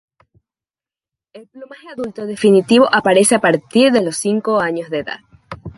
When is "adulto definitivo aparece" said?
1.89-3.35